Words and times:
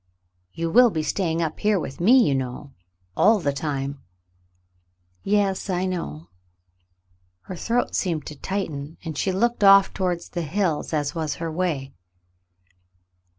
"You 0.51 0.71
will 0.71 0.89
be 0.89 1.03
staying 1.03 1.43
up 1.43 1.59
here 1.59 1.79
with 1.79 2.01
me, 2.01 2.27
you 2.27 2.33
know, 2.33 2.73
all 3.15 3.37
the 3.37 3.53
time." 3.53 4.01
"Yes— 5.21 5.69
I 5.69 5.85
know." 5.85 6.29
Her 7.41 7.55
throat 7.55 7.93
seemed 7.93 8.25
to 8.25 8.35
tighten, 8.35 8.97
and 9.05 9.15
she 9.15 9.31
looked 9.31 9.63
off 9.63 9.93
toward 9.93 10.21
the 10.21 10.41
hills, 10.41 10.91
as 10.91 11.11
her 11.11 11.51
way 11.51 11.93
was. 11.93 12.71